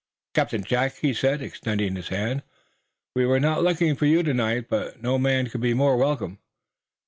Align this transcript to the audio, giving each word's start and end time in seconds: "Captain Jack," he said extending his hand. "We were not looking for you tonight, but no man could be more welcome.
"Captain 0.33 0.63
Jack," 0.63 0.95
he 0.95 1.13
said 1.13 1.43
extending 1.43 1.95
his 1.95 2.07
hand. 2.07 2.41
"We 3.15 3.27
were 3.27 3.39
not 3.39 3.61
looking 3.63 3.95
for 3.95 4.07
you 4.07 4.23
tonight, 4.23 4.65
but 4.67 4.99
no 5.03 5.19
man 5.19 5.47
could 5.51 5.61
be 5.61 5.75
more 5.75 5.95
welcome. 5.95 6.39